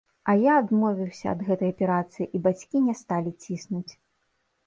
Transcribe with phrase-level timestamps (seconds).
[0.31, 3.93] А я адмовіўся ад гэтай аперацыі, і бацькі не сталі ціснуць.